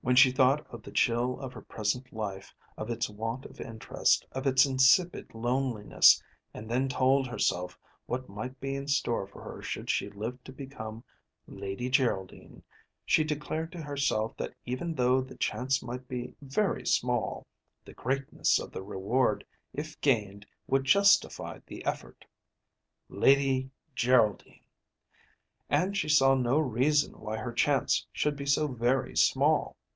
[0.00, 4.26] When she thought of the chill of her present life, of its want of interest,
[4.32, 6.22] of its insipid loneliness,
[6.54, 10.52] and then told herself what might be in store for her should she live to
[10.52, 11.04] become
[11.46, 12.62] Lady Geraldine,
[13.04, 17.46] she declared to herself that even though the chance might be very small,
[17.84, 19.44] the greatness of the reward
[19.74, 22.24] if gained would justify the effort.
[23.10, 24.62] Lady Geraldine!
[25.68, 29.76] And she saw no reason why her chance should be so very small.